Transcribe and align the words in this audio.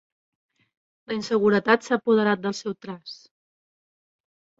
La 1.09 1.17
inseguretat 1.17 1.85
s'ha 1.87 1.99
apoderat 2.01 2.41
del 2.47 2.55
seu 2.61 2.75
traç. 2.87 3.13